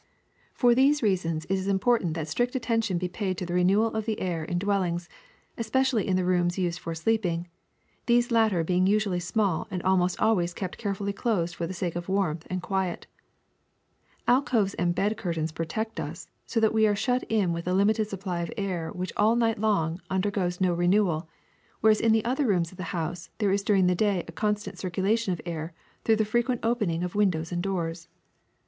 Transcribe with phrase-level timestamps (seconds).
[0.57, 3.37] ^^For these various reasons it is important that IMPURE AIR 309 strict attention be paid
[3.37, 5.07] to the renewal of the air in dwellings,
[5.59, 7.47] especially in the rooms used for sleeping,
[8.07, 12.09] these latter being usually small and almost always kept carefully closed for the sake of
[12.09, 13.05] warmth and quiet.
[14.27, 18.07] Alcoves and bed curtains protect us, so that we are shut in with a limited
[18.09, 21.29] supply of air which all night long undergoes no renewal,
[21.81, 24.79] whereas in the other rooms of the house there is during the day a constant
[24.79, 25.73] circulation of air
[26.03, 28.07] through the frequent open ing of windows and doors.